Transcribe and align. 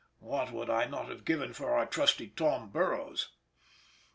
What 0.17 0.51
would 0.51 0.67
I 0.67 0.85
not 0.85 1.09
have 1.09 1.25
given 1.25 1.53
for 1.53 1.69
our 1.75 1.85
trusty 1.85 2.29
Tom 2.29 2.69
Burroughs. 2.71 3.29